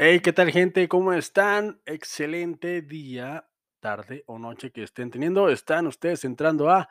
[0.00, 0.86] Hey, ¿qué tal, gente?
[0.86, 1.80] ¿Cómo están?
[1.84, 3.48] Excelente día,
[3.80, 5.48] tarde o noche que estén teniendo.
[5.48, 6.88] Están ustedes entrando a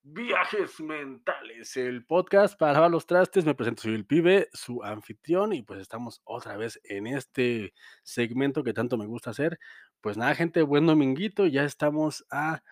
[0.00, 3.44] Viajes Mentales, el podcast para los trastes.
[3.44, 7.74] Me presento, soy el pibe, su anfitrión, y pues estamos otra vez en este
[8.04, 9.58] segmento que tanto me gusta hacer.
[10.00, 12.62] Pues nada, gente, buen dominguito, ya estamos a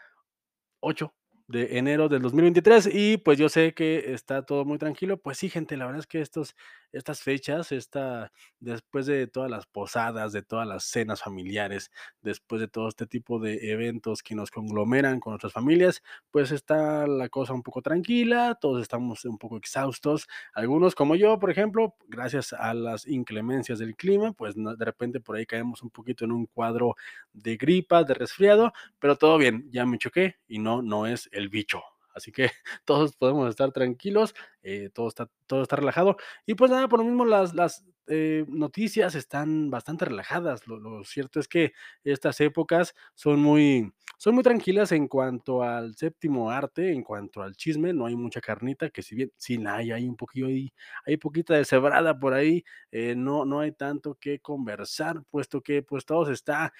[0.80, 1.12] 8
[1.48, 5.18] de enero del 2023 y pues yo sé que está todo muy tranquilo.
[5.18, 6.54] Pues sí, gente, la verdad es que estos,
[6.92, 11.90] estas fechas, esta, después de todas las posadas, de todas las cenas familiares,
[12.22, 17.06] después de todo este tipo de eventos que nos conglomeran con nuestras familias, pues está
[17.06, 20.28] la cosa un poco tranquila, todos estamos un poco exhaustos.
[20.54, 25.36] Algunos como yo, por ejemplo, gracias a las inclemencias del clima, pues de repente por
[25.36, 26.96] ahí caemos un poquito en un cuadro
[27.32, 31.48] de gripa, de resfriado, pero todo bien, ya me choqué y no, no es el
[31.48, 31.82] bicho.
[32.14, 32.50] Así que
[32.84, 36.16] todos podemos estar tranquilos, eh, todo, está, todo está relajado.
[36.46, 40.66] Y pues nada, por lo mismo las, las eh, noticias están bastante relajadas.
[40.66, 41.72] Lo, cierto es que
[42.04, 47.54] estas épocas son muy, son muy tranquilas en cuanto al séptimo arte, en cuanto al
[47.54, 47.92] chisme.
[47.92, 50.72] No hay mucha carnita, que si bien sí la hay, hay un poquillo ahí,
[51.06, 52.64] hay poquita de cebrada por ahí.
[52.90, 56.72] eh, no, no hay tanto que conversar, puesto que pues todo se está...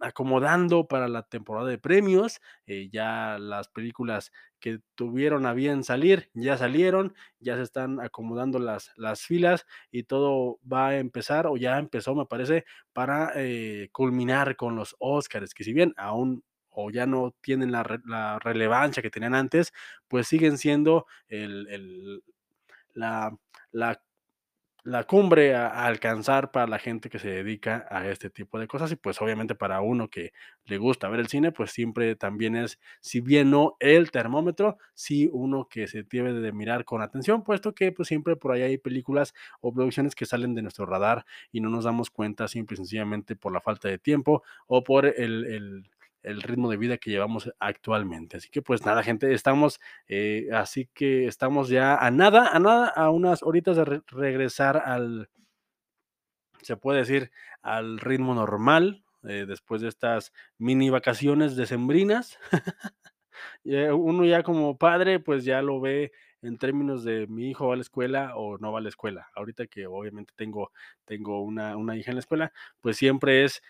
[0.00, 2.40] acomodando para la temporada de premios.
[2.92, 8.92] ya las películas que tuvieron a bien salir ya salieron, ya se están acomodando las,
[8.96, 14.56] las filas y todo va a empezar o ya empezó, me parece, para eh, culminar
[14.56, 19.10] con los Oscars, que si bien aún o ya no tienen la, la relevancia que
[19.10, 19.72] tenían antes,
[20.08, 22.22] pues siguen siendo el, el-
[22.94, 23.36] la,
[23.72, 24.02] la
[24.88, 28.90] la cumbre a, alcanzar para la gente que se dedica a este tipo de cosas
[28.90, 30.32] y pues obviamente para uno que
[30.64, 35.28] le gusta ver el cine, pues siempre también es, si bien no el termómetro, sí
[35.30, 38.78] uno que se debe de mirar con atención, puesto que pues siempre por ahí hay
[38.78, 42.78] películas o producciones que salen de nuestro radar y no nos damos cuenta simple y
[42.78, 45.90] sencillamente por la falta de tiempo o por el, el
[46.28, 48.36] el ritmo de vida que llevamos actualmente.
[48.38, 52.88] Así que pues nada, gente, estamos eh, así que estamos ya a nada, a nada,
[52.88, 55.28] a unas horitas de re- regresar al,
[56.62, 57.30] se puede decir,
[57.62, 62.38] al ritmo normal, eh, después de estas mini vacaciones decembrinas.
[63.64, 66.12] Eh, uno ya como padre, pues ya lo ve
[66.42, 69.28] en términos de mi hijo va a la escuela o no va a la escuela.
[69.34, 70.72] Ahorita que obviamente tengo,
[71.04, 73.62] tengo una, una hija en la escuela, pues siempre es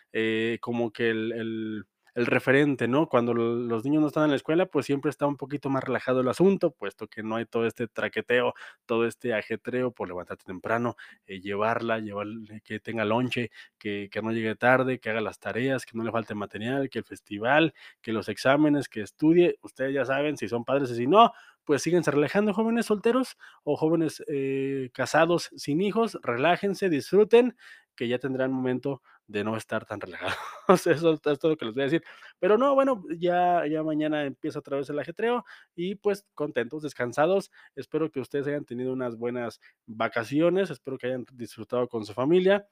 [0.60, 1.84] como que el-
[2.18, 3.08] el referente, ¿no?
[3.08, 6.20] Cuando los niños no están en la escuela, pues siempre está un poquito más relajado
[6.20, 8.54] el asunto, puesto que no hay todo este traqueteo,
[8.86, 10.96] todo este ajetreo por levantarte temprano,
[11.28, 15.86] eh, llevarla, llevarle, que tenga lonche, que, que no llegue tarde, que haga las tareas,
[15.86, 19.56] que no le falte material, que el festival, que los exámenes, que estudie.
[19.62, 21.32] Ustedes ya saben si son padres y si no,
[21.68, 27.58] pues síguense relajando, jóvenes solteros o jóvenes eh, casados sin hijos, relájense, disfruten,
[27.94, 30.38] que ya tendrán momento de no estar tan relajados.
[30.86, 32.02] Eso es todo lo que les voy a decir.
[32.38, 35.44] Pero no, bueno, ya, ya mañana empieza otra vez el ajetreo
[35.76, 37.50] y pues contentos, descansados.
[37.76, 42.66] Espero que ustedes hayan tenido unas buenas vacaciones, espero que hayan disfrutado con su familia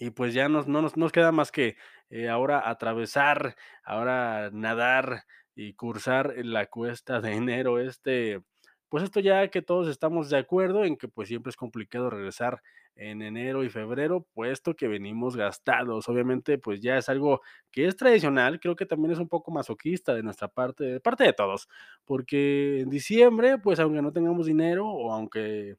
[0.00, 1.76] y pues ya nos, no nos, nos queda más que
[2.10, 7.78] eh, ahora atravesar, ahora nadar y cursar la cuesta de enero.
[7.80, 8.40] Este,
[8.88, 12.62] pues esto ya que todos estamos de acuerdo en que pues siempre es complicado regresar
[12.96, 16.08] en enero y febrero, puesto que venimos gastados.
[16.08, 17.40] Obviamente, pues ya es algo
[17.72, 21.24] que es tradicional, creo que también es un poco masoquista de nuestra parte, de parte
[21.24, 21.68] de todos,
[22.04, 25.76] porque en diciembre, pues aunque no tengamos dinero o aunque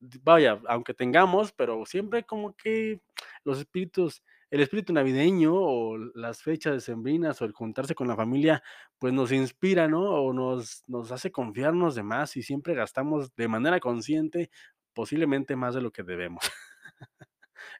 [0.00, 3.00] vaya, aunque tengamos, pero siempre como que
[3.44, 8.62] los espíritus, el espíritu navideño o las fechas decembrinas o el juntarse con la familia,
[8.98, 10.02] pues nos inspira, ¿no?
[10.02, 14.50] O nos, nos hace confiarnos de más y siempre gastamos de manera consciente
[14.94, 16.42] posiblemente más de lo que debemos.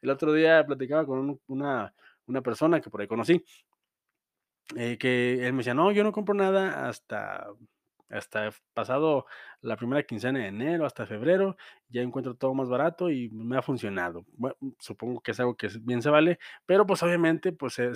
[0.02, 1.94] El otro día platicaba con un- una,
[2.26, 3.44] una persona que por ahí conocí
[4.76, 7.46] eh, que él me decía: "No, yo no compro nada hasta
[8.10, 9.26] hasta pasado
[9.60, 11.56] la primera quincena de enero, hasta febrero,
[11.88, 14.24] ya encuentro todo más barato y me ha funcionado".
[14.32, 17.94] Bue supongo que es algo que bien se vale, pero, pues, obviamente, pues, se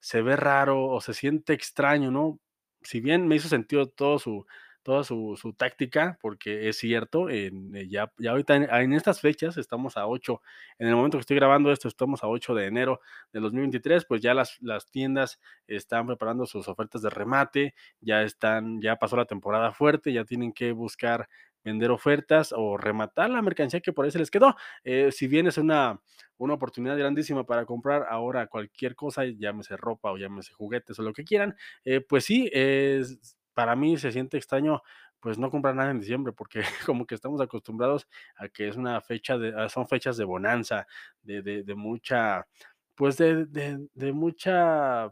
[0.00, 2.40] se ve raro o se siente extraño, ¿no?
[2.82, 4.46] Si bien me hizo sentido todo su
[4.86, 9.56] toda su su táctica, porque es cierto, en eh, ya ya ahorita en estas fechas
[9.58, 10.40] estamos a 8
[10.78, 13.00] en el momento que estoy grabando esto, estamos a 8 de enero
[13.32, 18.80] del 2023, pues, ya las las tiendas están preparando sus ofertas de remate, ya están,
[18.80, 21.28] ya pasó la temporada fuerte, ya tienen que buscar
[21.64, 24.54] vender ofertas o rematar la mercancía que por ahí se les quedó.
[24.84, 26.00] Eh, si bien es una,
[26.38, 31.12] una oportunidad grandísima para comprar ahora cualquier cosa, llámese ropa o llámese juguetes o lo
[31.12, 34.82] que quieran, eh, pues sí, es, para mí se siente extraño
[35.18, 38.06] pues no comprar nada en diciembre, porque como que estamos acostumbrados
[38.36, 40.86] a que es una fecha de, ah, son fechas de bonanza,
[41.22, 42.46] de, de, mucha,
[42.94, 45.10] pues de, de, mucha,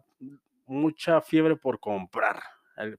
[0.67, 2.43] mucha fiebre por comprar,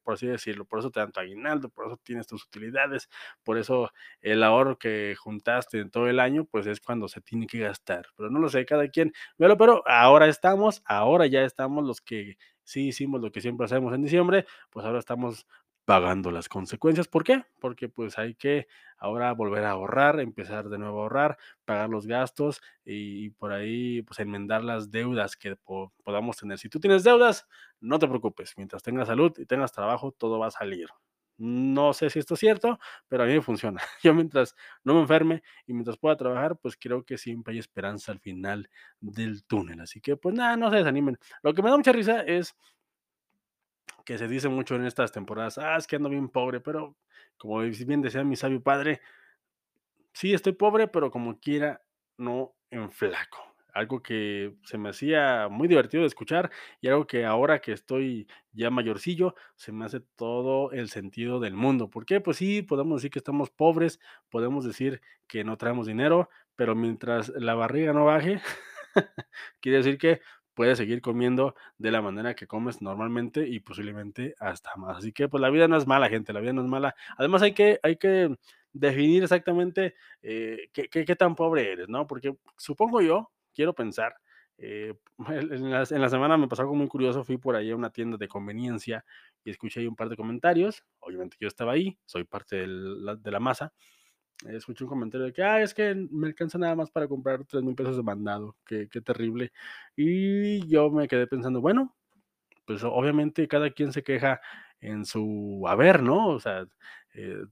[0.04, 0.66] por así decirlo.
[0.66, 3.08] Por eso te dan tu aguinaldo, por eso tienes tus utilidades,
[3.44, 7.46] por eso el ahorro que juntaste en todo el año, pues es cuando se tiene
[7.46, 8.08] que gastar.
[8.18, 12.36] Pero no lo sé, cada quien, pero, pero ahora estamos, ahora ya estamos los que
[12.66, 15.48] sí hicimos lo que siempre hacemos en diciembre, pues ahora estamos
[15.86, 17.08] pagando las consecuencias.
[17.08, 17.44] ¿Por qué?
[17.60, 18.68] Porque pues hay que
[18.98, 24.02] ahora volver a ahorrar, empezar de nuevo a ahorrar, pagar los gastos y, por ahí
[24.04, 26.58] pues enmendar las deudas que po podamos tener.
[26.60, 27.48] Si tú tienes deudas,
[27.80, 30.88] no te preocupes, mientras tengas salud y tengas trabajo, todo va a salir.
[31.38, 33.82] No sé si esto es cierto, pero a mí me funciona.
[34.04, 38.12] Yo mientras no me enferme y mientras pueda trabajar, pues creo que siempre hay esperanza
[38.12, 38.70] al final
[39.02, 39.82] del túnel.
[39.82, 41.18] Así que pues nada, no se desanimen.
[41.44, 42.56] Lo que me da mucha risa es
[44.06, 46.96] que se dice mucho en estas temporadas, ah, es que ando bien pobre, pero
[47.38, 49.02] como bien decía mi sabio padre,
[50.14, 51.82] sí estoy pobre, pero como quiera,
[52.18, 53.55] no en flaco.
[53.75, 56.50] Algo que se me hacía muy divertido de escuchar
[56.81, 61.56] y algo que ahora que estoy ya mayorcillo, se me hace todo el sentido del
[61.56, 61.89] mundo.
[61.89, 62.22] ¿Por qué?
[62.22, 64.00] Pues sí, podemos decir que estamos pobres,
[64.30, 68.42] podemos decir que no traemos dinero, pero mientras la barriga no baje,
[69.62, 70.22] quiere decir que
[70.54, 74.98] puedes seguir comiendo de la manera que comes normalmente y posiblemente hasta más.
[74.98, 76.95] Así que pues la vida no es mala, gente, la vida no es mala.
[77.18, 78.36] Además hay que, hay que
[78.74, 82.07] definir exactamente eh, qué, qué, qué, tan pobre eres, ¿no?
[82.07, 84.16] Porque supongo yo, quiero pensar,
[84.57, 84.94] eh,
[85.30, 88.28] en, la, semana me pasó algo muy curioso, fui por ahí a una tienda de
[88.28, 89.06] conveniencia
[89.44, 93.40] y escuché ahí un par de comentarios, obviamente yo estaba ahí, soy parte de la
[93.40, 93.74] masa,
[94.48, 97.63] escuché un comentario de que, ah, es que me alcanza nada más para comprar 3
[97.63, 99.52] mil pesos de mandado, qué, qué terrible.
[99.96, 101.96] Y yo me quedé pensando, bueno,
[102.66, 104.42] pues obviamente cada quien se queja
[104.81, 106.28] en su haber, ¿no?
[106.30, 106.68] O sea,
[107.13, 107.44] eh,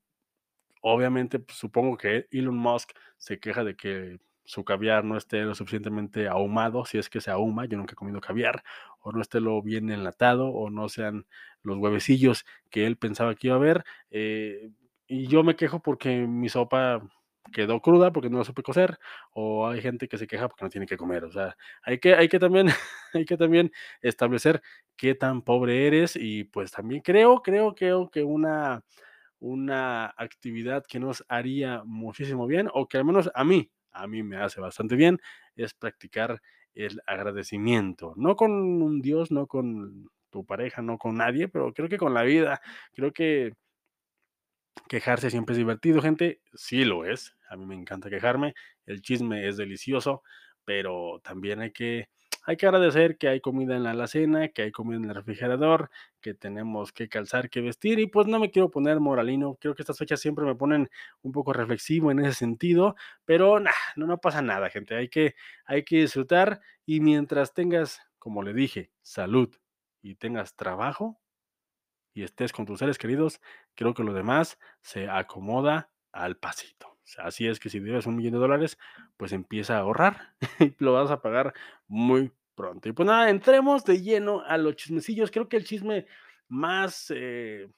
[0.81, 5.56] obviamente pues, supongo que Elon Musk se queja de que su caviar no esté lo
[5.56, 8.63] suficientemente ahumado, si es que se ahuma, yo nunca he comido caviar,
[9.00, 11.25] o no esté lo bien enlatado, o no sean
[11.63, 13.84] los huevecillos que él pensaba que iba a haber.
[14.12, 14.69] Eh,
[15.07, 17.01] y yo me quejo porque mi sopa
[17.51, 18.98] quedó cruda porque no la supe cocer,
[19.31, 21.25] o hay gente que se queja porque no tiene que comer.
[21.25, 22.68] O sea, hay que, hay que también,
[23.13, 24.62] hay que también establecer
[24.98, 26.16] qué tan pobre eres.
[26.16, 28.84] Y pues también creo, creo, creo que una,
[29.40, 34.24] una actividad que nos haría muchísimo bien, o que al menos a mí, a mí
[34.24, 35.19] me hace bastante bien,
[35.56, 36.42] es practicar
[36.74, 38.13] el agradecimiento.
[38.18, 42.13] No con un Dios, no con tu pareja, no con nadie, pero creo que con
[42.13, 42.62] la vida.
[42.94, 43.54] Creo que
[44.88, 46.42] Quejarse siempre es divertido, gente.
[46.54, 47.36] Sí lo es.
[47.50, 48.54] A mí me encanta quejarme.
[48.86, 50.24] El chisme es delicioso,
[50.66, 52.10] pero también hay que,
[52.44, 55.90] hay que agradecer que hay comida en la alacena, que hay comida en el refrigerador,
[56.22, 58.00] que tenemos que calzar, que vestir.
[58.00, 59.56] Y pues no me quiero poner moralino.
[59.60, 60.90] Creo que estas fechas siempre me ponen
[61.22, 62.95] un poco reflexivo en ese sentido,
[63.25, 64.95] pero no, no pasa nada, gente.
[64.95, 65.36] Hay que,
[65.66, 69.56] hay que disfrutar y mientras tengas, como le dije, salud
[70.01, 71.19] y tengas trabajo,
[72.13, 73.42] y estés con tus seres queridos,
[73.75, 76.93] creo que lo demás se acomoda al pasito.
[77.17, 78.77] Así es que si debes un millón de dólares,
[79.17, 81.53] pues empieza a ahorrar y lo vas a pagar
[81.88, 82.89] muy pronto.
[82.89, 85.31] Y pues nada, entremos de lleno a los chismecillos.
[85.31, 86.05] Creo que el chisme
[86.47, 87.69] más, eh,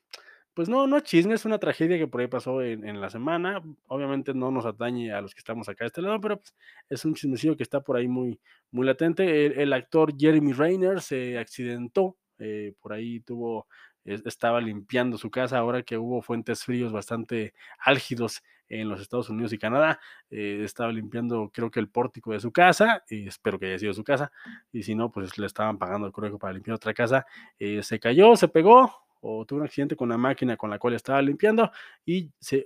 [0.53, 3.61] pues no, no chisme, es una tragedia que por ahí pasó en, la semana.
[3.87, 6.55] Obviamente no nos atañe a los que estamos acá de este lado, pero pues,
[6.89, 8.39] es un chismecillo que está por ahí muy,
[8.71, 9.45] muy latente.
[9.45, 13.67] El, el actor Jeremy Rayner se accidentó, eh, por ahí tuvo
[14.05, 19.53] estaba limpiando su casa ahora que hubo fuentes fríos bastante álgidos en los Estados Unidos
[19.53, 19.99] y Canadá.
[20.29, 23.93] Eh, estaba limpiando, creo que el pórtico de su casa, y espero que haya sido
[23.93, 24.31] su casa,
[24.71, 27.25] y si no, pues le estaban pagando el conejo para limpiar otra casa.
[27.59, 30.93] Eh, se cayó, se pegó, o tuvo un accidente con la máquina con la cual
[30.93, 31.71] estaba limpiando
[32.05, 32.63] y se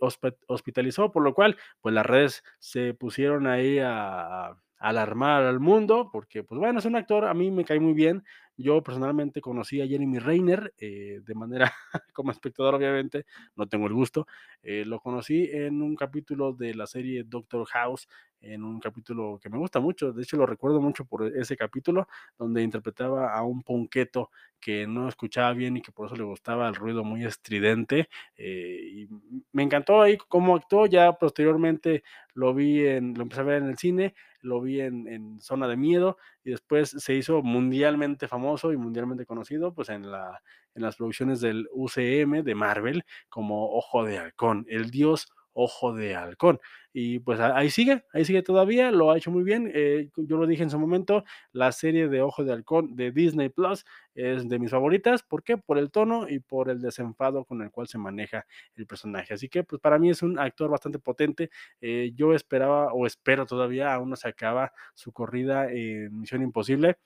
[0.47, 6.43] hospitalizó, por lo cual, pues las redes se pusieron ahí a alarmar al mundo, porque,
[6.43, 8.23] pues bueno, es un actor, a mí me cae muy bien.
[8.61, 11.71] Yo personalmente conocí a Jeremy Reiner eh, de manera,
[12.13, 13.25] como espectador, obviamente,
[13.55, 14.27] no tengo el gusto.
[14.61, 18.09] Eh, lo conocí en un capítulo de la serie Doctor House,
[18.41, 22.07] en un capítulo que me gusta mucho, de hecho lo recuerdo mucho por ese capítulo,
[22.37, 26.67] donde interpretaba a un ponqueto que no escuchaba bien y que por eso le gustaba
[26.67, 28.09] el ruido muy estridente.
[28.35, 29.07] Eh, y
[29.53, 33.69] me encantó ahí cómo actuó, ya posteriormente lo vi en, lo empecé a ver en
[33.69, 38.71] el cine, lo vi en, en, Zona de Miedo y después se hizo mundialmente famoso
[38.71, 40.41] y mundialmente conocido pues en, la,
[40.75, 46.15] en las producciones del UCM de Marvel como Ojo de Halcón, el dios Ojo de
[46.15, 46.59] Halcón.
[46.93, 49.71] Y pues ahí sigue, ahí sigue todavía, lo ha hecho muy bien.
[49.73, 53.49] Eh, yo lo dije en su momento, la serie de Ojo de Halcón de Disney
[53.49, 55.23] Plus es de mis favoritas.
[55.23, 55.57] ¿Por qué?
[55.57, 59.33] Por el tono y por el desenfado con el cual se maneja el personaje.
[59.33, 61.49] Así que pues para mí es un actor bastante potente.
[61.81, 66.97] Eh, yo esperaba o espero todavía, aún no se acaba su corrida en Misión Imposible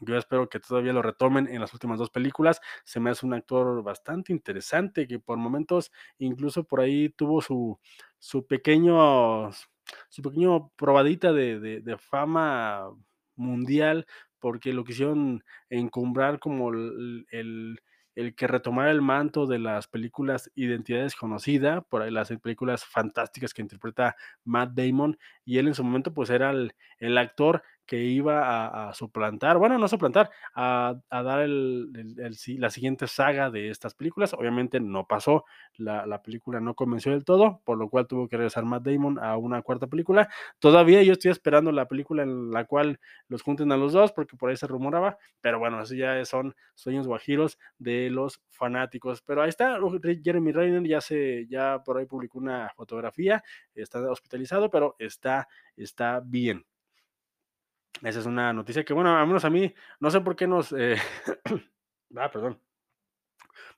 [0.00, 2.60] yo espero que todavía lo retomen en las últimas dos películas.
[2.84, 7.78] Se me hace un actor bastante interesante que por momentos incluso por ahí tuvo su,
[8.18, 9.50] su pequeño
[10.08, 12.90] su pequeño probadita de, de, fama
[13.36, 14.06] mundial
[14.38, 21.02] porque lo quisieron encumbrar como el, el, que retomara el manto de las películas Identidad
[21.02, 26.12] Desconocida, por ahí las películas fantásticas que interpreta Matt Damon, y él en su momento
[26.12, 32.14] pues era el, el actor que iba a, suplantar, bueno, no suplantar, a, dar el,
[32.58, 34.34] la siguiente saga de estas películas.
[34.34, 35.46] Obviamente no pasó,
[35.78, 39.38] la, película no convenció del todo, por lo cual tuvo que regresar Matt Damon a
[39.38, 40.28] una cuarta película.
[40.58, 44.36] Todavía yo estoy esperando la película en la cual los junten a los dos, porque
[44.36, 49.22] por ahí se rumoraba, pero bueno, eso ya son sueños guajiros de los fanáticos.
[49.22, 49.78] Pero ahí está,
[50.22, 53.42] Jeremy Renner ya se, ya por ahí publicó una fotografía,
[53.74, 56.66] está hospitalizado, pero está, está bien.
[58.02, 60.72] Esa es una noticia que, bueno, al menos a mí, no sé por qué nos...
[60.72, 60.96] Eh,
[62.16, 62.60] ah, perdón.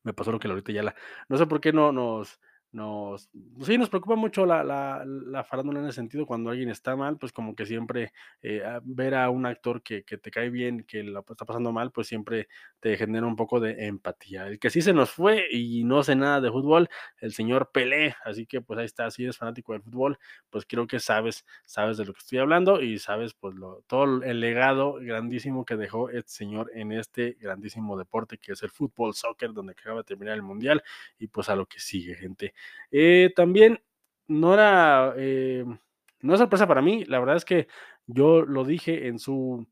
[0.03, 0.95] Me pasó lo que ahorita ya la...
[1.29, 2.41] No sé por qué no nos
[2.73, 6.69] nos, pues sí, nos preocupa mucho la, la, la, farándula en ese sentido, cuando alguien
[6.69, 8.13] está mal, pues como que siempre
[8.43, 11.91] eh, ver a un actor que, que, te cae bien, que lo está pasando mal,
[11.91, 12.49] pues siempre
[12.79, 14.47] te genera un poco de empatía.
[14.47, 18.15] El que sí se nos fue y no sé nada de fútbol, el señor Pelé,
[18.25, 21.97] así que pues ahí está, si eres fanático del fútbol, pues creo que sabes, sabes
[21.97, 26.11] de lo que estoy hablando y sabes pues lo, todo el legado grandísimo que dejó
[26.11, 30.35] este señor en este grandísimo deporte que es el fútbol, soccer, donde acaba de terminar
[30.35, 30.83] el mundial
[31.19, 32.55] y pues a lo que sigue, gente.
[32.91, 33.83] Eh, también
[34.29, 35.65] no era, eh,
[36.21, 37.69] no es sorpresa para mí, la verdad es que
[38.07, 39.67] yo lo dije en su,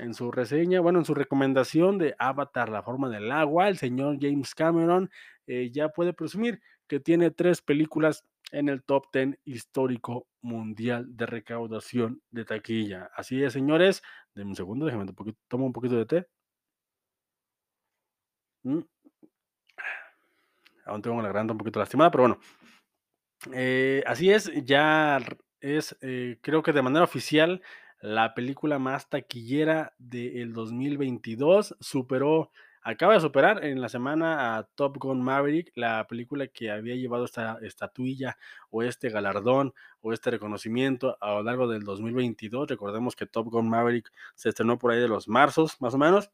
[0.00, 4.18] en su reseña, bueno, en su recomendación de Avatar, la forma del agua, el señor
[4.20, 5.10] James Cameron
[5.46, 11.26] eh, ya puede presumir que tiene tres películas en el top 10 histórico mundial de
[11.26, 13.10] recaudación de taquilla.
[13.14, 14.02] Así es, señores.
[14.34, 16.26] Denme un segundo, déjenme un poquito, tomo un poquito de té.
[18.64, 18.91] Mm
[20.84, 22.38] aún tengo la garganta un poquito lastimada, pero bueno.
[23.52, 25.18] Eh, así es, ya
[25.60, 27.62] es, eh, creo que de manera oficial,
[28.00, 31.76] la película más taquillera del 2022.
[31.80, 32.50] Superó,
[32.82, 37.24] acaba de superar en la semana a Top Gun Maverick, la película que había llevado
[37.24, 38.36] esta estatuilla
[38.70, 42.68] o este galardón o este reconocimiento a lo largo del 2022.
[42.68, 46.30] Recordemos que Top Gun Maverick se estrenó por ahí de los marzos, más o menos.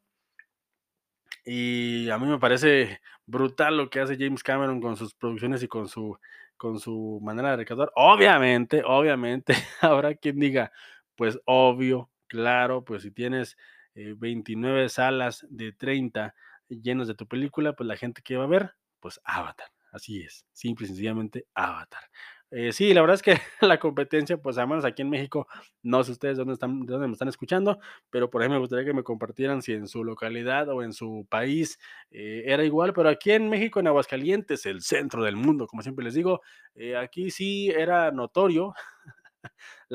[1.51, 5.67] Y a mí me parece brutal lo que hace James Cameron con sus producciones y
[5.67, 6.15] con su,
[6.57, 7.91] con su manera de recaudar.
[7.95, 10.71] Obviamente, obviamente, habrá quien diga,
[11.15, 13.57] pues obvio, claro, pues si tienes
[13.95, 16.35] 29 eh, salas de 30
[16.67, 19.71] llenas de tu película, pues la gente que va a ver, pues Avatar.
[19.91, 22.03] Así es, simple y sencillamente Avatar.
[22.51, 25.47] Eh, sí, la verdad es que la competencia, pues al menos aquí en México,
[25.83, 27.79] no sé ustedes dónde están, de dónde me están escuchando,
[28.09, 31.27] pero por ahí me gustaría que me compartieran si en su localidad o en su
[31.29, 31.77] país
[32.11, 36.03] eh, era igual, pero aquí en México, en Aguascalientes, el centro del mundo, como siempre
[36.05, 36.41] les digo,
[36.75, 38.73] eh, aquí sí era notorio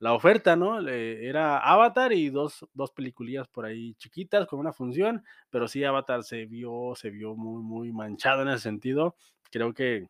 [0.00, 0.86] la oferta, ¿no?
[0.88, 6.22] era Avatar y dos, dos peliculillas por ahí chiquitas con una función, pero sí Avatar
[6.24, 9.16] se vio, se vio muy, muy manchado en ese sentido.
[9.50, 10.08] Creo que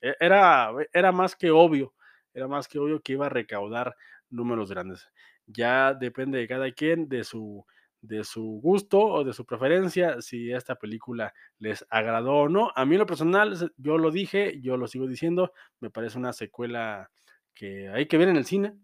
[0.00, 1.94] era, era más que obvio,
[2.34, 3.96] era más que obvio que iba a recaudar
[4.28, 5.08] números grandes.
[5.46, 7.64] Ya depende de cada quien, de su,
[8.00, 12.70] de su gusto o de su preferencia, si esta película les agradó o no.
[12.74, 17.10] A mí lo personal, yo lo dije, yo lo sigo diciendo, me parece una secuela
[17.54, 18.74] que hay que ver en el cine,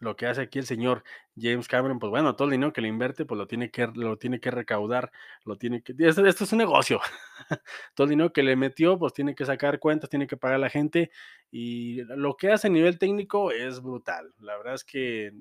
[0.00, 1.02] lo que hace aquí el señor
[1.36, 4.16] James Cameron, pues bueno, todo el dinero que le invierte, pues lo tiene que, lo
[4.16, 5.10] tiene que recaudar,
[5.44, 7.00] lo tiene que, esto, es un negocio,
[7.94, 10.58] todo el dinero que le metió, pues tiene que sacar cuentas, tiene que pagar a
[10.58, 11.10] la gente,
[11.50, 15.32] y lo que hace a nivel técnico es brutal, la verdad es que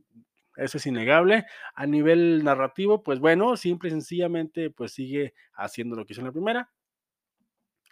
[0.57, 1.45] eso es innegable.
[1.75, 6.27] A nivel narrativo, pues bueno, simple y sencillamente, pues sigue haciendo lo que hizo en
[6.27, 6.71] la primera.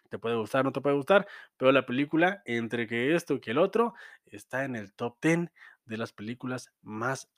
[0.10, 3.51] Te puede gustar, no te puede gustar, pero la película, entre que esto y que
[3.51, 3.93] el otro,
[4.25, 5.50] está en el top 10
[5.85, 7.29] de las películas más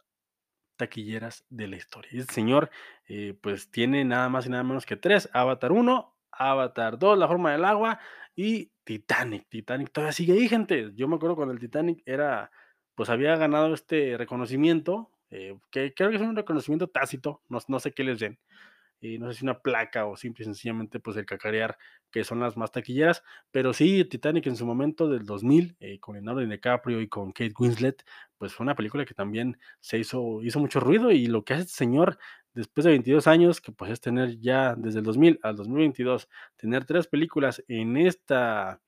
[0.77, 2.11] taquilleras de la historia.
[2.13, 2.69] Y este señor,
[3.07, 7.27] eh, pues tiene nada más y nada menos que tres, Avatar 1, Avatar 2, La
[7.27, 7.99] forma del agua
[8.35, 9.47] y Titanic.
[9.49, 10.91] Titanic todavía sigue ahí, gente.
[10.95, 12.51] Yo me acuerdo cuando el Titanic era,
[12.95, 17.79] pues había ganado este reconocimiento, eh, que creo que es un reconocimiento tácito, no, no
[17.79, 18.39] sé qué les den.
[19.01, 21.77] Eh, no sé si una placa o simple y sencillamente pues el cacarear
[22.11, 26.15] que son las más taquilleras, pero sí, Titanic en su momento del 2000, eh, con
[26.15, 28.03] Leonardo DiCaprio y con Kate Winslet,
[28.37, 31.63] pues fue una película que también se hizo, hizo mucho ruido y lo que hace
[31.63, 32.17] este señor
[32.53, 36.85] después de 22 años, que pues es tener ya desde el 2000 al 2022, tener
[36.85, 38.81] tres películas en esta,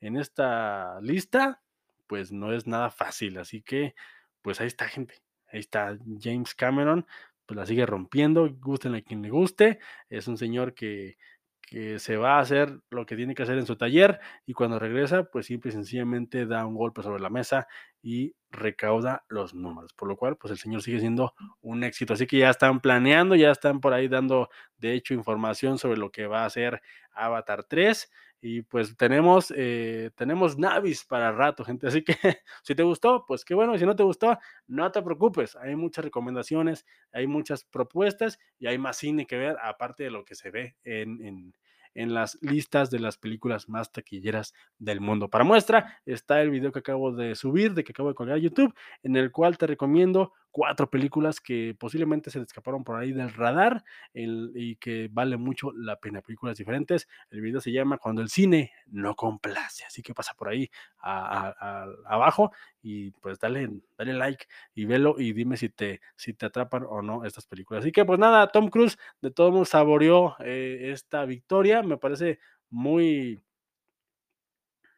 [0.00, 1.60] en esta lista,
[2.06, 3.94] pues no es nada fácil, así que
[4.40, 5.14] pues ahí está gente,
[5.52, 7.06] ahí está James Cameron,
[7.48, 11.18] pues la sigue rompiendo, gusten a quien le guste, es un señor que
[11.62, 14.78] que se va a hacer lo que tiene que hacer en su taller y cuando
[14.78, 17.66] regresa, pues simple y sencillamente da un golpe sobre la mesa
[18.02, 22.14] y recauda los números, por lo cual, pues el señor sigue siendo un éxito.
[22.14, 26.10] Así que ya están planeando, ya están por ahí dando, de hecho, información sobre lo
[26.10, 26.80] que va a hacer
[27.12, 31.88] Avatar 3 y pues tenemos, eh, tenemos Navis para rato, gente.
[31.88, 32.14] Así que
[32.62, 33.74] si te gustó, pues qué bueno.
[33.74, 35.56] Y si no te gustó, no te preocupes.
[35.56, 40.24] Hay muchas recomendaciones, hay muchas propuestas y hay más cine que ver, aparte de lo
[40.24, 41.54] que se ve en, en,
[41.94, 45.28] en las listas de las películas más taquilleras del mundo.
[45.28, 48.40] Para muestra está el video que acabo de subir, de que acabo de colgar a
[48.40, 53.12] YouTube, en el cual te recomiendo cuatro películas que posiblemente se le escaparon por ahí
[53.12, 56.22] del radar y que vale mucho la pena.
[56.22, 57.08] Películas diferentes.
[57.30, 59.84] El video se llama Cuando el cine no complace.
[59.84, 62.52] Así que pasa por ahí abajo
[62.82, 67.02] y pues dale, dale like y velo y dime si te, si te atrapan o
[67.02, 67.82] no estas películas.
[67.82, 71.82] Así que pues nada, Tom Cruise de todo mundo saboreó eh, esta victoria.
[71.82, 72.38] Me parece
[72.70, 73.40] muy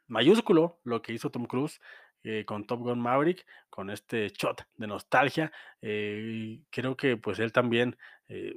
[0.07, 1.81] mayúsculo lo que hizo Tom Cruise
[2.25, 5.53] eh, con Top Gun Maverick, con este shot de nostalgia.
[5.81, 7.97] Eh, creo que pues él también
[8.29, 8.55] eh,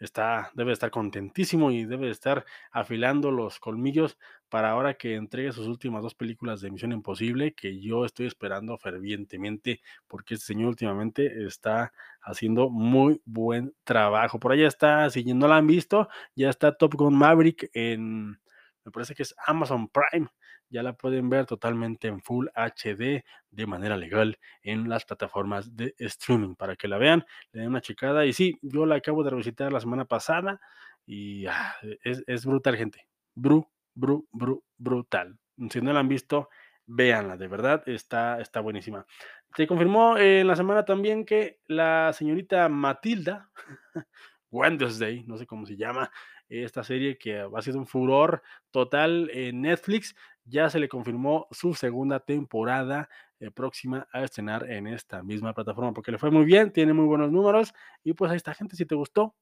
[0.00, 5.66] está, debe estar contentísimo y debe estar afilando los colmillos para ahora que entregue sus
[5.66, 11.44] últimas dos películas de Misión Imposible, que yo estoy esperando fervientemente, porque este señor últimamente
[11.46, 14.38] está haciendo muy buen trabajo.
[14.38, 18.38] Por allá está, si no la han visto, ya está Top Gun Maverick en,
[18.86, 20.28] me parece que es Amazon Prime
[20.68, 25.94] ya la pueden ver totalmente en Full HD de manera legal en las plataformas de
[25.98, 28.26] streaming para que la vean, le den una checada.
[28.26, 30.60] Y sí, yo la acabo de revisitar la semana pasada
[31.06, 33.06] y ah, es, es, brutal, gente.
[33.34, 35.38] Bru, bru, bru, brutal.
[35.70, 36.48] Si no la han visto,
[36.86, 39.06] véanla, de verdad, está, está buenísima.
[39.54, 43.50] Se confirmó en la semana también que la señorita Matilda,
[44.50, 46.10] Wednesday, no sé cómo se llama,
[46.48, 51.74] esta serie que ha sido un furor total en Netflix, ya se le confirmó su
[51.74, 53.08] segunda temporada
[53.40, 57.06] eh, próxima a estrenar en esta misma plataforma, porque le fue muy bien, tiene muy
[57.06, 59.34] buenos números y pues ahí está, gente, si te gustó,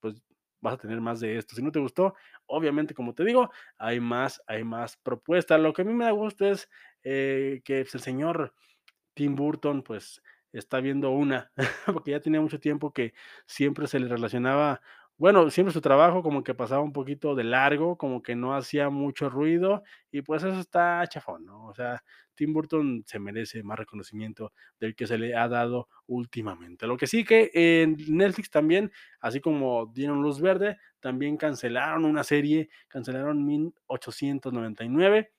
[0.00, 0.22] pues
[0.60, 1.54] vas a tener más de esto.
[1.54, 2.14] Si no te gustó,
[2.46, 5.60] obviamente, como te digo, hay más, hay más propuestas.
[5.60, 6.68] Lo que a mí me da gusto es
[7.04, 8.54] eh, que el señor
[9.14, 11.52] Tim Burton, pues, está viendo una,
[11.86, 13.14] porque ya tenía mucho tiempo que
[13.46, 14.80] siempre se le relacionaba
[15.18, 18.90] bueno, siempre su trabajo como que pasaba un poquito de largo, como que no hacía
[18.90, 21.66] mucho ruido y pues eso está chafón, ¿no?
[21.66, 22.02] O sea,
[22.34, 26.86] Tim Burton se merece más reconocimiento del que se le ha dado últimamente.
[26.86, 32.22] Lo que sí que en Netflix también, así como dieron luz verde, también cancelaron una
[32.24, 35.32] serie, cancelaron 1899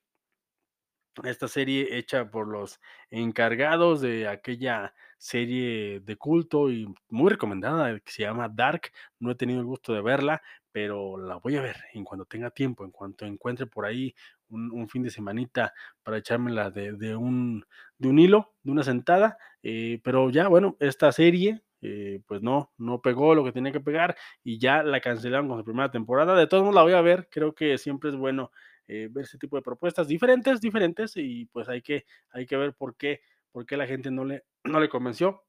[1.26, 8.12] esta serie hecha por los encargados de aquella serie de culto y muy recomendada que
[8.12, 8.92] se llama Dark.
[9.20, 12.52] No he tenido el gusto de verla, pero la voy a ver en cuanto tenga
[12.52, 14.14] tiempo, en cuanto encuentre por ahí
[14.50, 17.66] un, fin de semanita para echármela de, un,
[17.98, 19.38] de un hilo, de una sentada.
[19.64, 23.80] Eh, pero ya, bueno, esta serie eh, pues no, no pegó lo que tenía que
[23.80, 26.36] pegar y ya la cancelaron con su primera temporada.
[26.36, 28.52] De todos modos la voy a ver, creo que siempre es bueno
[28.88, 32.74] eh, ver ese tipo de propuestas diferentes, diferentes, y pues hay que, hay que ver
[32.74, 33.22] por qué,
[33.58, 35.44] por qué la gente no le, no le convenció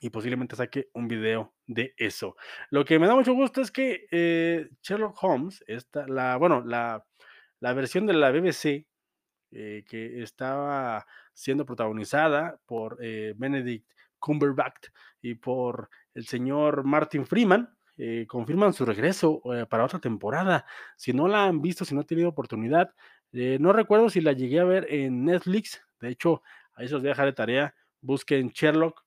[0.00, 2.36] y posiblemente saque un video de eso.
[2.68, 7.06] Lo que me da mucho gusto es que eh, Sherlock Holmes, esta, la, bueno, la,
[7.58, 8.86] la versión de la BBC
[9.50, 14.88] eh, que estaba siendo protagonizada por eh, Benedict Cumberbatch
[15.22, 17.74] y por el señor Martin Freeman,
[18.28, 19.40] confirman su regreso
[19.70, 20.66] para otra temporada.
[20.96, 22.92] Si no la han visto, si no han tenido oportunidad,
[23.32, 25.80] no recuerdo si la llegué a ver en Netflix.
[26.00, 26.42] De hecho,
[26.74, 27.74] ahí se os voy a dejar de tarea.
[28.00, 29.04] Busquen Sherlock.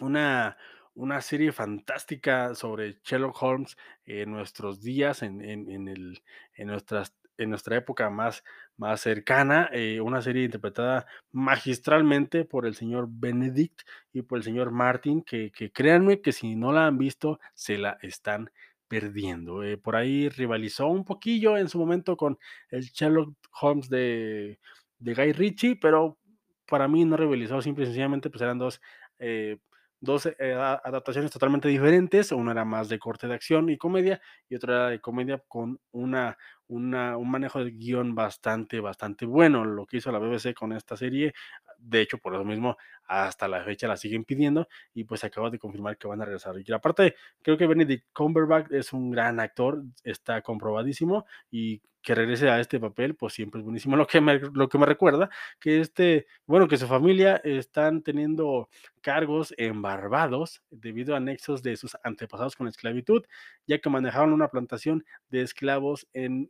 [0.00, 0.56] Una,
[0.94, 6.22] una serie fantástica sobre Sherlock Holmes en nuestros días, en, en, el,
[6.54, 8.44] en nuestras en nuestra época más,
[8.76, 13.80] más cercana, eh, una serie interpretada magistralmente por el señor Benedict
[14.12, 17.78] y por el señor Martin, que, que créanme que si no la han visto, se
[17.78, 18.50] la están
[18.88, 19.62] perdiendo.
[19.62, 22.38] Eh, por ahí rivalizó un poquillo en su momento con
[22.68, 24.58] el Sherlock Holmes de,
[25.00, 26.18] de Guy Ritchie, pero
[26.66, 28.80] para mí no rivalizó, simple y sencillamente pues eran dos
[29.18, 29.58] eh,
[30.00, 32.32] dos eh, adaptaciones totalmente diferentes.
[32.32, 35.78] Una era más de corte de acción y comedia, y otra era de comedia con
[35.92, 36.36] una,
[36.68, 39.64] una, un manejo de guion bastante, bastante bueno.
[39.64, 41.34] Lo que hizo la BBC con esta serie,
[41.80, 45.58] de hecho, por eso mismo, hasta la fecha la siguen pidiendo, y pues acaba de
[45.58, 46.54] confirmar que van a regresar.
[46.64, 52.48] Y aparte, creo que Benedict Cumberbatch es un gran actor, está comprobadísimo, y que regrese
[52.48, 53.96] a este papel, pues siempre es buenísimo.
[53.96, 58.68] Lo que me, lo que me recuerda que este, bueno, que su familia están teniendo
[59.02, 63.24] cargos en Barbados debido a nexos de sus antepasados con la esclavitud,
[63.66, 66.48] ya que manejaban una plantación de esclavos en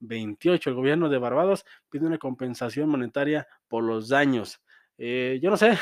[0.00, 0.70] 1728.
[0.70, 4.60] El gobierno de Barbados pide una compensación monetaria por los daños.
[4.96, 5.78] Eh, yo no sé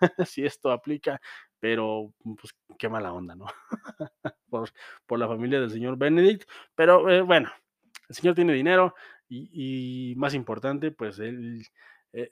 [0.26, 1.20] si esto aplica,
[1.58, 3.46] pero pues qué mala onda, ¿no?
[4.50, 4.70] por,
[5.06, 7.50] por, la familia del señor Benedict, pero eh, bueno,
[8.08, 8.94] el señor tiene dinero
[9.28, 11.62] y, más importante, pues él,
[12.12, 12.30] eh,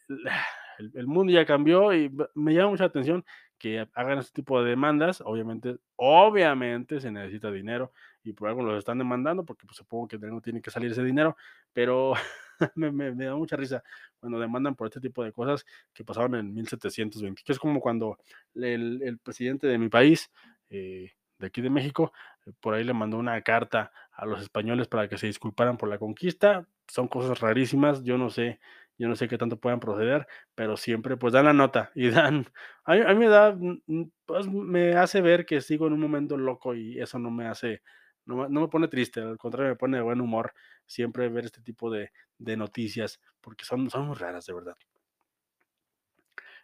[0.79, 3.25] el, el, mundo ya cambió y me llama mucha atención
[3.59, 5.22] que hagan este tipo de demandas.
[5.25, 7.92] Obviamente, obviamente se necesita dinero
[8.27, 11.05] y por algo los están demandando porque pues, supongo que no tiene que salir ese
[11.05, 11.37] dinero,
[11.73, 12.15] pero
[12.75, 13.83] me, me, me, da mucha risa
[14.19, 18.19] cuando demandan por este tipo de cosas que pasaron en 1720, que es como cuando
[18.55, 20.31] el, el presidente de mi país,
[20.71, 22.12] eh, de aquí de México,
[22.61, 25.99] por ahí le mandó una carta a los españoles para que se disculparan por la
[25.99, 26.67] conquista.
[26.89, 28.59] Son cosas rarísimas, yo no sé,
[28.99, 32.47] yo no sé qué tanto puedan proceder, pero siempre pues dan la nota y dan,
[32.85, 33.57] a mí, a mí me da,
[34.25, 37.83] pues me hace ver que sigo en un momento loco y eso no me hace,
[38.27, 40.53] no, no me pone triste, al contrario me pone de buen humor
[40.85, 44.77] siempre ver este tipo de, de noticias, porque son, son muy raras de verdad.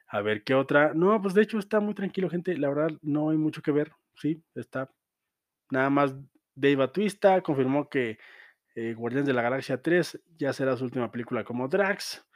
[0.06, 0.92] A ver, ¿qué otra?
[0.94, 2.56] No, pues de hecho está muy tranquilo, gente.
[2.58, 3.92] La verdad, no hay mucho que ver.
[4.14, 4.90] Sí, está
[5.70, 6.14] nada más.
[6.54, 8.18] Dave Batista confirmó que
[8.74, 12.26] eh, de la Galaxia 3 ya será su última película como Drax.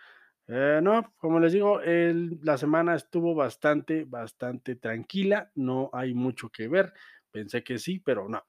[0.48, 5.50] Eh, no, como les digo, la semana estuvo bastante, bastante tranquila.
[5.54, 6.94] No hay mucho que ver.
[7.30, 8.42] Pensé que sí, pero no,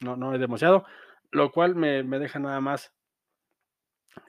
[0.00, 0.84] no, no es demasiado.
[1.30, 2.92] Lo cual me, me deja nada más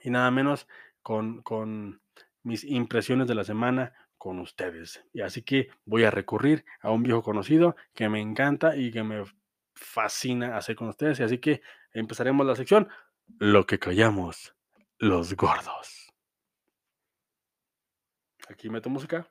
[0.02, 0.68] y nada menos
[1.02, 2.02] con, con
[2.42, 5.02] mis impresiones de la semana con ustedes.
[5.12, 9.02] Y así que voy a recurrir a un viejo conocido que me encanta y que
[9.02, 9.24] me
[9.74, 11.20] fascina hacer con ustedes.
[11.20, 12.88] Y así que empezaremos la sección
[13.38, 14.54] Lo que callamos
[14.98, 16.12] los gordos.
[18.48, 19.30] Aquí meto música.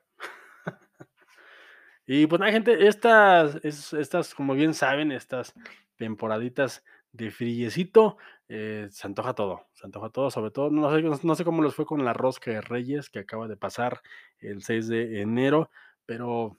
[2.06, 5.54] Y pues nada, gente, estas, estas, como bien saben, estas
[5.96, 8.16] temporaditas de friecito,
[8.48, 11.74] eh, se antoja todo, se antoja todo, sobre todo, no sé, no sé cómo les
[11.74, 14.00] fue con la rosca de Reyes que acaba de pasar
[14.38, 15.70] el 6 de enero,
[16.06, 16.58] pero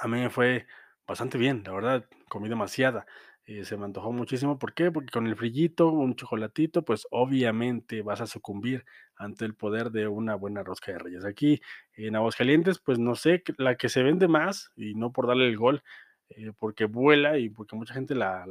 [0.00, 0.66] a mí me fue
[1.06, 3.06] bastante bien, la verdad, comí demasiada,
[3.50, 4.92] eh, se me antojó muchísimo, ¿por qué?
[4.92, 8.84] Porque con el frillito, un chocolatito, pues obviamente vas a sucumbir
[9.16, 11.24] ante el poder de una buena rosca de Reyes.
[11.24, 11.60] Aquí
[11.94, 15.56] en Aguascalientes, pues no sé, la que se vende más, y no por darle el
[15.56, 15.82] gol,
[16.28, 18.46] eh, porque vuela y porque mucha gente la,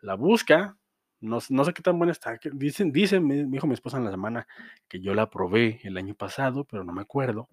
[0.00, 0.76] la busca.
[1.20, 2.38] No, no, sé qué tan buena está.
[2.52, 4.46] Dicen, dicen, me dijo mi esposa en la semana
[4.88, 7.48] que yo la probé el año pasado, pero no me acuerdo.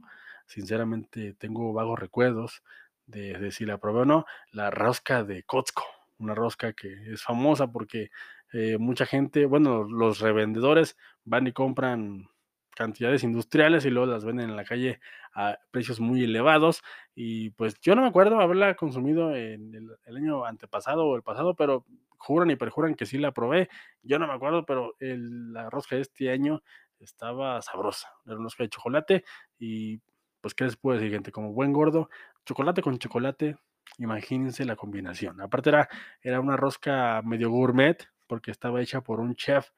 [0.46, 2.62] Sinceramente, tengo vagos recuerdos
[3.08, 4.26] de, de si la probé o no.
[4.52, 5.84] La rosca de Costco,
[6.20, 8.10] una rosca que es famosa porque
[8.54, 12.30] eh, mucha gente, bueno, los revendedores van y compran
[12.76, 15.00] cantidades industriales y luego las venden en la calle
[15.34, 16.84] a precios muy elevados.
[17.16, 21.56] Y pues yo no me acuerdo haberla consumido en el, año antepasado o el pasado,
[21.56, 21.86] pero
[22.18, 23.70] juran y perjuran que sí la probé.
[24.04, 26.62] Yo no me acuerdo, pero la rosca de este año
[27.00, 28.10] estaba sabrosa.
[28.26, 29.24] Era una rosca de chocolate
[29.58, 30.02] y
[30.42, 31.32] pues, ¿qué les puedo decir, gente?
[31.32, 32.10] Como buen gordo,
[32.46, 33.58] chocolate con chocolate,
[33.98, 35.42] imagínense la combinación.
[35.42, 35.90] Aparte era,
[36.22, 39.70] era una rosca medio gourmet, porque estaba hecha por un chef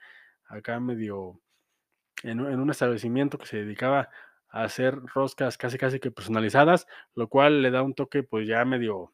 [0.45, 1.41] acá medio
[2.23, 4.09] en, un establecimiento que se dedicaba
[4.49, 8.63] a hacer roscas casi casi que personalizadas, lo cual le da un toque pues ya
[8.65, 9.13] medio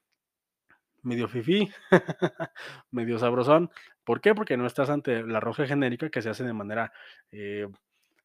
[1.01, 1.69] medio fifí,
[2.91, 3.69] medio sabrosón.
[4.05, 4.33] ¿Por qué?
[4.35, 6.93] Porque no estás ante la rosca genérica que se hace de manera
[7.31, 7.67] eh,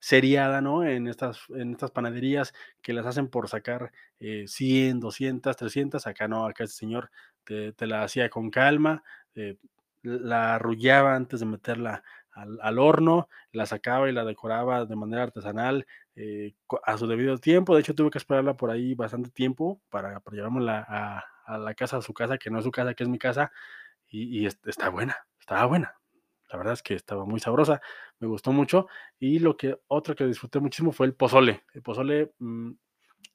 [0.01, 0.85] seriada, ¿no?
[0.85, 6.07] En estas, en estas panaderías que las hacen por sacar eh, 100, 200, 300.
[6.07, 7.11] Acá no, acá el señor
[7.45, 9.03] te, la hacía con calma,
[9.35, 9.57] eh,
[10.03, 15.87] la arrullaba antes de meterla al, horno, la sacaba y la decoraba de manera artesanal
[16.15, 17.75] eh, a su debido tiempo.
[17.75, 21.75] De hecho, tuve que esperarla por ahí bastante tiempo para, para llevármela a, a, la
[21.75, 23.51] casa, a su casa, que no es su casa, que es mi casa,
[24.09, 25.95] y, y está buena, estaba buena.
[26.51, 27.81] La verdad es que estaba muy sabrosa,
[28.21, 28.87] me gustó mucho.
[29.19, 31.65] Y lo que otro que disfruté muchísimo fue el pozole.
[31.75, 32.73] El pozole, mmm,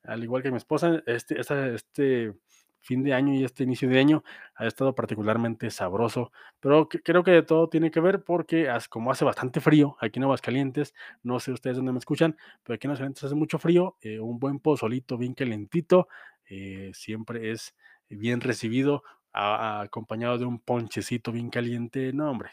[0.04, 2.34] al igual que mi esposa, este, este,
[2.82, 4.23] fin de año y este inicio de año
[4.56, 9.62] ha estado particularmente sabroso, pero creo que todo tiene que ver porque como hace bastante
[9.62, 13.36] frío aquí en Aguascalientes, no sé ustedes dónde me escuchan, pero aquí en Aguascalientes hace
[13.36, 16.10] mucho frío, eh, un buen pozolito bien calentito,
[16.49, 17.73] eh, siempre es
[18.10, 22.52] bien recibido, acompañado de un ponchecito bien caliente, no hombre.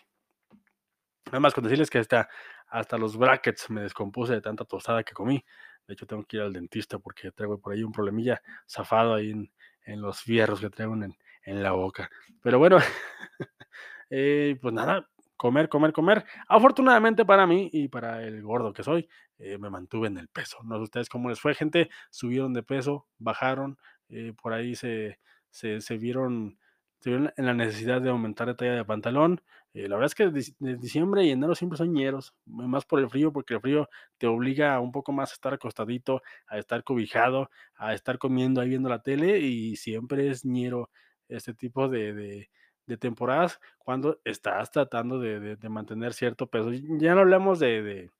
[1.30, 2.28] Nada más con decirles que hasta,
[2.68, 5.44] hasta los brackets me descompuse de tanta tostada que comí.
[5.86, 9.30] De hecho, tengo que ir al dentista porque traigo por ahí un problemilla zafado ahí
[9.30, 9.52] en,
[9.84, 12.10] en los fierros que traigo en, en la boca.
[12.42, 12.78] Pero bueno,
[14.10, 16.24] eh, pues nada, comer, comer, comer.
[16.48, 20.58] Afortunadamente para mí y para el gordo que soy, eh, me mantuve en el peso.
[20.64, 21.90] No sé ustedes cómo les fue, gente.
[22.10, 25.18] Subieron de peso, bajaron, eh, por ahí se,
[25.50, 26.58] se, se vieron
[27.04, 29.40] en la necesidad de aumentar la talla de pantalón.
[29.72, 33.08] Eh, la verdad es que de, diciembre y enero siempre son ñeros, más por el
[33.08, 37.50] frío, porque el frío te obliga un poco más a estar acostadito, a estar cobijado,
[37.76, 40.90] a estar comiendo ahí viendo la tele y siempre es ñero
[41.28, 42.48] este tipo de,
[42.98, 46.72] temporadas cuando estás tratando de, mantener cierto peso.
[46.72, 48.10] Ya no hablamos de,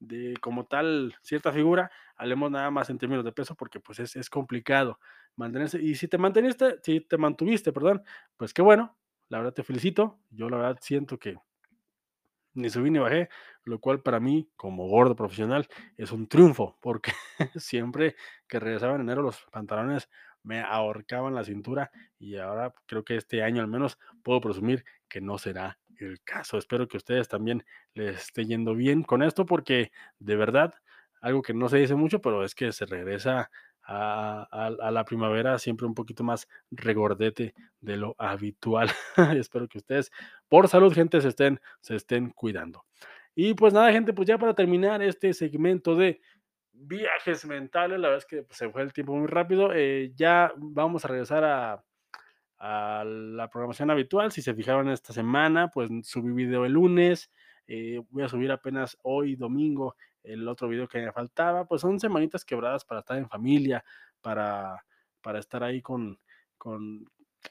[0.00, 4.16] de como tal cierta figura, hablemos nada más en términos de peso porque pues es,
[4.16, 4.98] es complicado
[5.36, 5.80] mantenerse.
[5.80, 8.02] Y si te manteniste, si te mantuviste, perdón,
[8.36, 8.96] pues qué bueno,
[9.28, 10.20] la verdad te felicito.
[10.30, 11.36] Yo la verdad siento que
[12.54, 13.28] ni subí ni bajé,
[13.64, 17.12] lo cual para mí, como gordo profesional, es un triunfo, porque
[17.56, 18.16] siempre
[18.48, 20.08] que regresaba en enero los pantalones
[20.42, 25.20] me ahorcaban la cintura y ahora creo que este año al menos puedo presumir que
[25.20, 26.58] no será el caso.
[26.58, 27.64] Espero que ustedes también
[27.94, 30.74] les esté yendo bien con esto porque de verdad,
[31.20, 33.50] algo que no se dice mucho, pero es que se regresa
[33.90, 38.90] a, la primavera siempre un poquito más regordete de lo habitual.
[39.36, 40.12] Espero que ustedes,
[40.48, 42.84] por salud, gente, se estén, se estén cuidando.
[43.34, 46.20] Y pues nada, gente, pues ya para terminar este segmento de
[46.72, 50.52] viajes mentales, la verdad es que pues, se fue el tiempo muy rápido, eh, ya
[50.56, 51.82] vamos a regresar a,
[52.60, 54.32] la programación habitual.
[54.32, 57.30] Si se fijaron esta semana, pues subí video el lunes.
[57.68, 59.94] Eh, voy a subir apenas hoy, domingo,
[60.32, 61.66] el otro video que me faltaba.
[61.66, 63.84] Pues son semanitas quebradas para estar en familia,
[64.20, 64.84] para,
[65.22, 66.18] para estar ahí con,
[66.56, 67.04] con,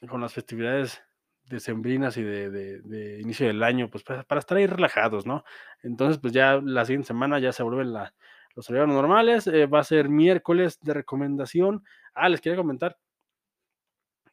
[0.10, 1.02] con las festividades
[1.46, 5.44] decembrinas y de, de, inicio del año, pues para, para, estar ahí relajados, ¿no?
[5.82, 8.14] Entonces, pues ya la siguiente semana ya se vuelven la,
[8.56, 9.48] los horarios normales.
[9.48, 11.84] Eh, va a ser miércoles de recomendación.
[12.14, 12.98] Ah, les quería comentar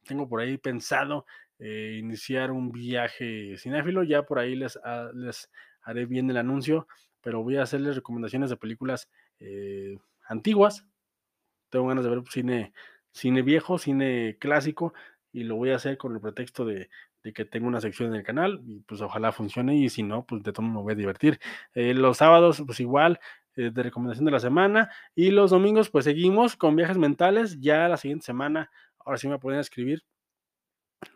[0.05, 1.27] tengo por ahí pensado
[1.59, 4.03] eh, iniciar un viaje cinéfilo.
[4.05, 5.51] Ya por ahí les, ah, les
[5.83, 6.87] haré bien el anuncio,
[7.25, 9.09] pero voy a hacerles recomendaciones de películas
[9.41, 10.87] eh, antiguas.
[11.71, 12.73] Tengo ganas de ver cine,
[13.11, 14.95] cine viejo, cine clásico,
[15.33, 16.89] y lo voy a hacer con el pretexto de,
[17.35, 20.45] que tengo una sección en el canal, y pues ojalá funcione, y si no, pues
[20.45, 21.41] de todo me voy a divertir.
[21.75, 23.19] Eh, los sábados, pues igual,
[23.57, 27.61] de recomendación de la semana, y los domingos, pues seguimos con viajes mentales.
[27.61, 28.71] Ya la siguiente semana
[29.05, 30.03] Ahora sí me a escribir.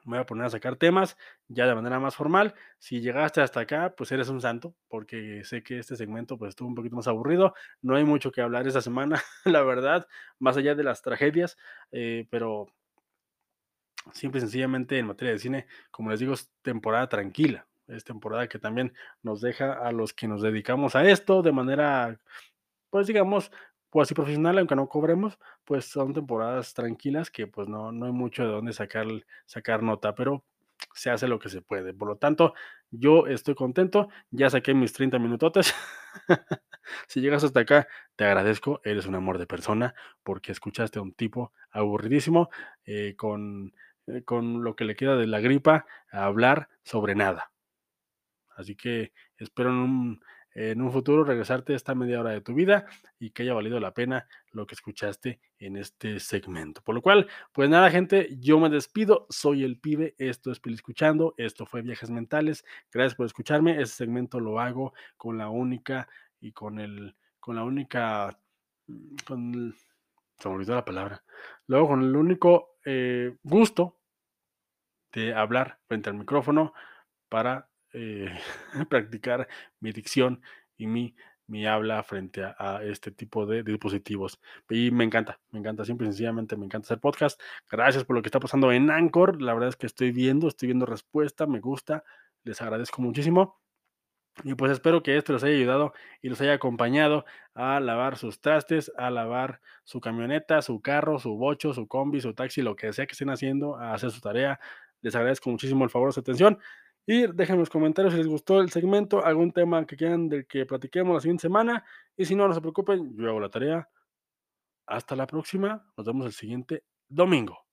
[0.04, 1.16] Me voy a poner a sacar temas
[1.48, 2.54] ya de manera más formal.
[2.78, 6.68] Si llegaste hasta acá, pues eres un santo, porque sé que este segmento pues estuvo
[6.68, 7.54] un poquito más aburrido.
[7.82, 10.06] No hay mucho que hablar esta semana, la verdad,
[10.38, 11.56] más allá de las tragedias,
[11.92, 12.66] eh, pero
[14.12, 17.66] simple y sencillamente en materia de cine, como les digo, es temporada tranquila.
[17.86, 22.20] Es temporada que también nos deja a los que nos dedicamos a esto de manera,
[22.90, 23.50] pues digamos,
[23.90, 28.12] pues así profesional, aunque no cobremos, pues son temporadas tranquilas que pues no, no hay
[28.12, 29.06] mucho de dónde sacar,
[29.46, 30.44] sacar nota, pero
[30.94, 31.94] se hace lo que se puede.
[31.94, 32.54] Por lo tanto,
[32.90, 35.74] yo estoy contento, ya saqué mis 30 minutotes.
[37.08, 41.12] si llegas hasta acá, te agradezco, eres un amor de persona porque escuchaste a un
[41.12, 42.50] tipo aburridísimo
[42.84, 43.72] eh, con,
[44.06, 47.52] eh, con lo que le queda de la gripa a hablar sobre nada.
[48.56, 50.20] Así que espero en un
[50.58, 52.86] en un futuro regresarte esta media hora de tu vida
[53.20, 56.82] y que haya valido la pena lo que escuchaste en este segmento.
[56.82, 59.26] Por lo cual, pues nada, gente, yo me despido.
[59.30, 60.16] Soy el pibe.
[60.18, 61.34] Esto es Pili Escuchando.
[61.36, 62.64] Esto fue Viajes Mentales.
[62.92, 63.80] Gracias por escucharme.
[63.80, 66.08] Este segmento lo hago con la única
[66.40, 68.36] y con el, con la única,
[69.26, 69.76] con
[70.38, 71.22] se me olvidó la palabra.
[71.68, 74.00] Luego con el único eh, gusto
[75.12, 76.72] de hablar frente al micrófono
[77.28, 78.28] para eh,
[78.88, 79.48] practicar
[79.80, 80.42] mi dicción
[80.76, 81.14] y mi,
[81.46, 84.40] mi habla frente a, este tipo de, dispositivos.
[84.68, 87.40] Y me encanta, me encanta, simple y sencillamente me encanta hacer podcast.
[87.70, 89.42] Gracias por lo que está pasando en Anchor.
[89.42, 92.04] La verdad es que estoy viendo, estoy viendo respuesta, me gusta,
[92.44, 93.58] les agradezco muchísimo.
[94.44, 97.24] Y pues espero que esto les haya ayudado y los haya acompañado
[97.54, 102.34] a lavar sus trastes, a lavar su camioneta, su carro, su bocho, su combi, su
[102.34, 104.60] taxi, lo que sea que estén haciendo, a hacer su tarea.
[105.00, 106.58] Les agradezco muchísimo el favor, su atención.
[107.10, 110.46] Y dejen en los comentarios si les gustó el segmento, algún tema que quieran del
[110.46, 111.82] que platiquemos la siguiente semana.
[112.14, 113.88] Y si no, no se preocupen, yo hago la tarea.
[114.86, 115.90] Hasta la próxima.
[115.96, 117.64] Nos vemos el siguiente domingo.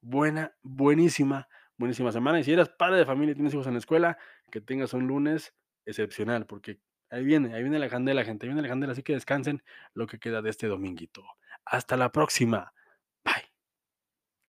[0.00, 2.38] buena, buenísima, buenísima semana.
[2.38, 4.16] Y si eres padre de familia y tienes hijos en la escuela,
[4.52, 5.54] que tengas un lunes
[5.86, 6.78] excepcional, porque
[7.10, 10.06] ahí viene, ahí viene la candela, gente, ahí viene la candela, así que descansen lo
[10.06, 11.24] que queda de este dominguito.
[11.64, 12.73] Hasta la próxima.